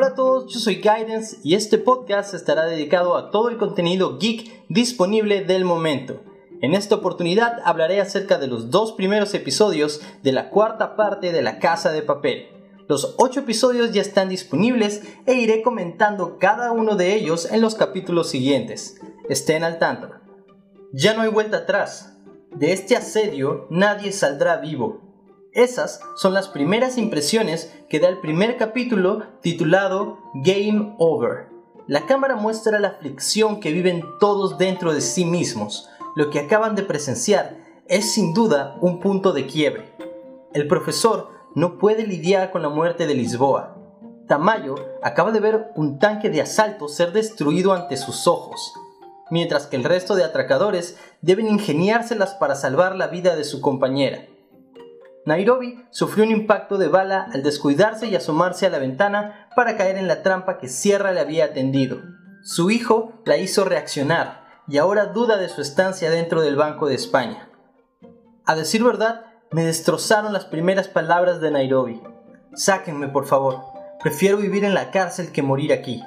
[0.00, 4.16] Hola a todos, yo soy Guidance y este podcast estará dedicado a todo el contenido
[4.16, 6.22] geek disponible del momento.
[6.60, 11.42] En esta oportunidad hablaré acerca de los dos primeros episodios de la cuarta parte de
[11.42, 12.46] La Casa de Papel.
[12.86, 17.74] Los ocho episodios ya están disponibles e iré comentando cada uno de ellos en los
[17.74, 19.00] capítulos siguientes.
[19.28, 20.10] Estén al tanto.
[20.92, 22.16] Ya no hay vuelta atrás.
[22.54, 25.07] De este asedio nadie saldrá vivo.
[25.52, 31.48] Esas son las primeras impresiones que da el primer capítulo titulado Game Over.
[31.86, 35.88] La cámara muestra la aflicción que viven todos dentro de sí mismos.
[36.14, 39.94] Lo que acaban de presenciar es sin duda un punto de quiebre.
[40.52, 43.76] El profesor no puede lidiar con la muerte de Lisboa.
[44.26, 48.74] Tamayo acaba de ver un tanque de asalto ser destruido ante sus ojos
[49.30, 54.26] mientras que el resto de atracadores deben ingeniárselas para salvar la vida de su compañera.
[55.28, 59.98] Nairobi sufrió un impacto de bala al descuidarse y asomarse a la ventana para caer
[59.98, 61.98] en la trampa que Sierra le había tendido.
[62.42, 66.94] Su hijo la hizo reaccionar y ahora duda de su estancia dentro del Banco de
[66.94, 67.50] España.
[68.46, 72.00] A decir verdad, me destrozaron las primeras palabras de Nairobi.
[72.54, 73.60] Sáquenme, por favor.
[74.02, 76.02] Prefiero vivir en la cárcel que morir aquí.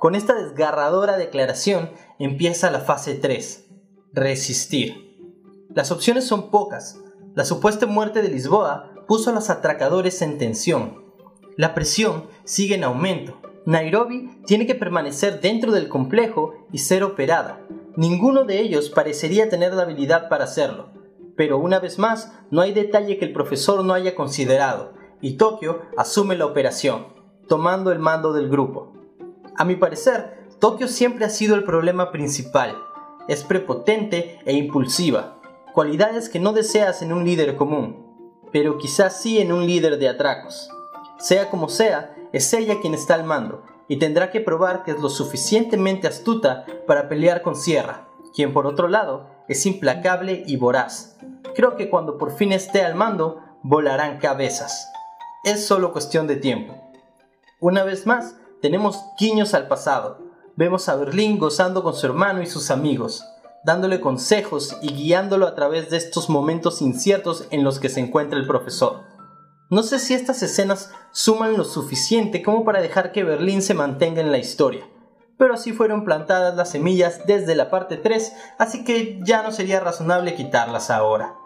[0.00, 3.66] Con esta desgarradora declaración empieza la fase 3,
[4.12, 5.16] resistir.
[5.70, 6.98] Las opciones son pocas.
[7.34, 11.02] La supuesta muerte de Lisboa puso a los atracadores en tensión.
[11.56, 13.40] La presión sigue en aumento.
[13.64, 17.60] Nairobi tiene que permanecer dentro del complejo y ser operada.
[17.96, 20.90] Ninguno de ellos parecería tener la habilidad para hacerlo.
[21.34, 25.80] Pero una vez más, no hay detalle que el profesor no haya considerado, y Tokio
[25.96, 27.06] asume la operación,
[27.48, 28.92] tomando el mando del grupo.
[29.56, 32.76] A mi parecer, Tokio siempre ha sido el problema principal.
[33.26, 35.40] Es prepotente e impulsiva,
[35.72, 40.08] cualidades que no deseas en un líder común, pero quizás sí en un líder de
[40.08, 40.68] atracos.
[41.18, 45.00] Sea como sea, es ella quien está al mando, y tendrá que probar que es
[45.00, 51.16] lo suficientemente astuta para pelear con Sierra, quien por otro lado es implacable y voraz.
[51.54, 54.90] Creo que cuando por fin esté al mando, volarán cabezas.
[55.44, 56.74] Es solo cuestión de tiempo.
[57.60, 60.18] Una vez más, tenemos guiños al pasado.
[60.56, 63.24] Vemos a Berlín gozando con su hermano y sus amigos,
[63.64, 68.38] dándole consejos y guiándolo a través de estos momentos inciertos en los que se encuentra
[68.38, 69.00] el profesor.
[69.70, 74.20] No sé si estas escenas suman lo suficiente como para dejar que Berlín se mantenga
[74.20, 74.86] en la historia,
[75.38, 79.80] pero así fueron plantadas las semillas desde la parte 3, así que ya no sería
[79.80, 81.36] razonable quitarlas ahora.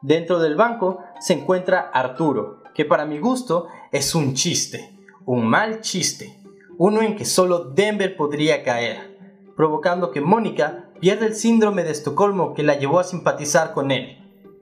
[0.00, 5.80] Dentro del banco se encuentra Arturo, que para mi gusto es un chiste, un mal
[5.80, 6.38] chiste
[6.78, 9.18] uno en que solo Denver podría caer,
[9.56, 14.18] provocando que Mónica pierda el síndrome de Estocolmo que la llevó a simpatizar con él.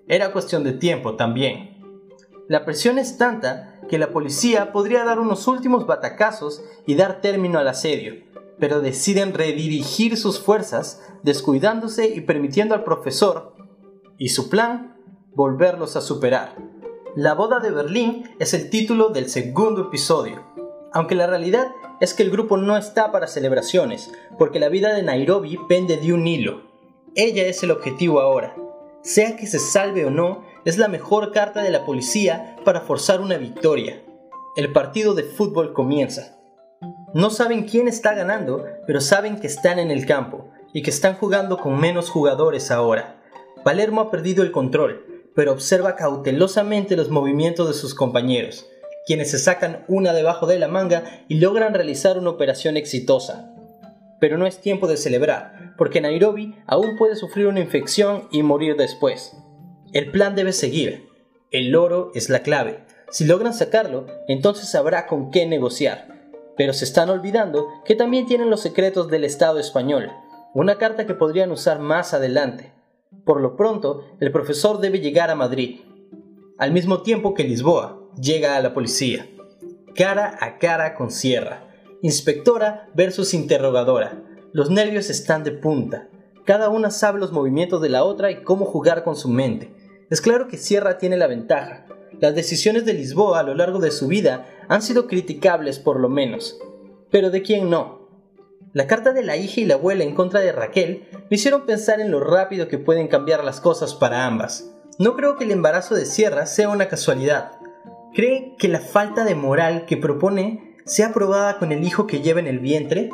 [0.08, 1.76] Era cuestión de tiempo también.
[2.48, 7.58] La presión es tanta que la policía podría dar unos últimos batacazos y dar término
[7.58, 8.14] al asedio,
[8.58, 13.54] pero deciden redirigir sus fuerzas, descuidándose y permitiendo al profesor
[14.18, 14.96] y su plan
[15.34, 16.56] volverlos a superar.
[17.14, 20.42] La boda de Berlín es el título del segundo episodio,
[20.92, 21.68] aunque la realidad
[22.00, 26.12] es que el grupo no está para celebraciones, porque la vida de Nairobi pende de
[26.12, 26.62] un hilo.
[27.14, 28.54] Ella es el objetivo ahora.
[29.02, 33.20] Sea que se salve o no, es la mejor carta de la policía para forzar
[33.20, 34.02] una victoria.
[34.56, 36.36] El partido de fútbol comienza.
[37.14, 41.14] No saben quién está ganando, pero saben que están en el campo y que están
[41.14, 43.22] jugando con menos jugadores ahora.
[43.64, 48.66] Palermo ha perdido el control, pero observa cautelosamente los movimientos de sus compañeros
[49.06, 53.54] quienes se sacan una debajo de la manga y logran realizar una operación exitosa.
[54.20, 58.76] Pero no es tiempo de celebrar, porque Nairobi aún puede sufrir una infección y morir
[58.76, 59.32] después.
[59.92, 61.08] El plan debe seguir.
[61.52, 62.84] El oro es la clave.
[63.10, 66.08] Si logran sacarlo, entonces habrá con qué negociar.
[66.56, 70.10] Pero se están olvidando que también tienen los secretos del Estado español,
[70.54, 72.72] una carta que podrían usar más adelante.
[73.24, 75.80] Por lo pronto, el profesor debe llegar a Madrid,
[76.58, 79.28] al mismo tiempo que Lisboa, llega a la policía.
[79.94, 81.68] Cara a cara con Sierra.
[82.02, 84.22] Inspectora versus interrogadora.
[84.52, 86.08] Los nervios están de punta.
[86.44, 89.74] Cada una sabe los movimientos de la otra y cómo jugar con su mente.
[90.10, 91.86] Es claro que Sierra tiene la ventaja.
[92.20, 96.08] Las decisiones de Lisboa a lo largo de su vida han sido criticables por lo
[96.08, 96.58] menos.
[97.10, 98.08] Pero ¿de quién no?
[98.72, 102.00] La carta de la hija y la abuela en contra de Raquel me hicieron pensar
[102.00, 104.70] en lo rápido que pueden cambiar las cosas para ambas.
[104.98, 107.52] No creo que el embarazo de Sierra sea una casualidad
[108.16, 112.40] cree que la falta de moral que propone sea probada con el hijo que lleva
[112.40, 113.10] en el vientre?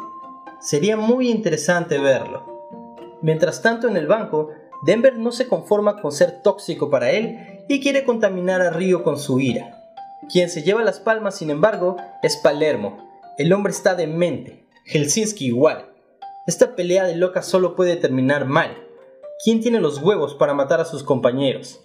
[0.60, 3.18] Sería muy interesante verlo.
[3.20, 4.50] Mientras tanto en el banco,
[4.86, 9.18] Denver no se conforma con ser tóxico para él y quiere contaminar a Río con
[9.18, 9.76] su ira.
[10.32, 14.64] Quien se lleva las palmas, sin embargo, es Palermo, el hombre está demente.
[14.84, 15.86] Helsinki igual.
[16.46, 18.76] Esta pelea de locas solo puede terminar mal.
[19.44, 21.80] ¿Quién tiene los huevos para matar a sus compañeros?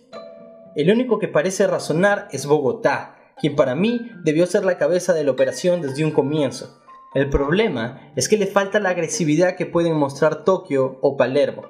[0.77, 5.23] El único que parece razonar es Bogotá, quien para mí debió ser la cabeza de
[5.23, 6.79] la operación desde un comienzo.
[7.15, 11.63] El problema es que le falta la agresividad que pueden mostrar Tokio o Palermo.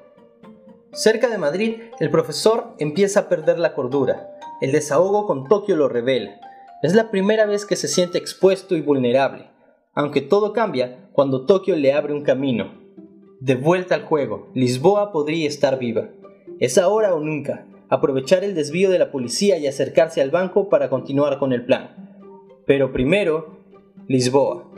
[0.91, 4.37] Cerca de Madrid, el profesor empieza a perder la cordura.
[4.59, 6.41] El desahogo con Tokio lo revela.
[6.83, 9.49] Es la primera vez que se siente expuesto y vulnerable,
[9.93, 12.73] aunque todo cambia cuando Tokio le abre un camino.
[13.39, 16.09] De vuelta al juego, Lisboa podría estar viva.
[16.59, 20.89] Es ahora o nunca, aprovechar el desvío de la policía y acercarse al banco para
[20.89, 22.21] continuar con el plan.
[22.65, 23.57] Pero primero,
[24.07, 24.71] Lisboa.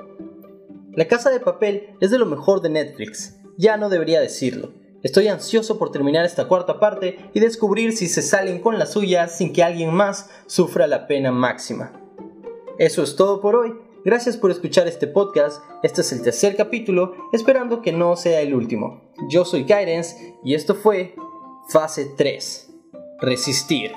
[0.93, 4.73] La Casa de Papel es de lo mejor de Netflix, ya no debería decirlo.
[5.01, 9.27] Estoy ansioso por terminar esta cuarta parte y descubrir si se salen con la suya
[9.27, 11.93] sin que alguien más sufra la pena máxima.
[12.77, 13.73] Eso es todo por hoy.
[14.03, 15.61] Gracias por escuchar este podcast.
[15.83, 19.01] Este es el tercer capítulo, esperando que no sea el último.
[19.29, 21.15] Yo soy Guidance y esto fue
[21.69, 22.68] Fase 3.
[23.21, 23.95] Resistir.